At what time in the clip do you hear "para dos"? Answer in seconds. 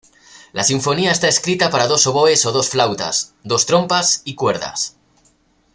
1.69-2.07